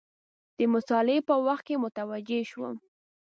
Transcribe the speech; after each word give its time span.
د 0.57 0.59
مطالعې 0.73 1.19
په 1.29 1.35
وخت 1.45 1.63
کې 1.67 1.81
متوجه 1.85 2.39
شوم. 2.51 2.75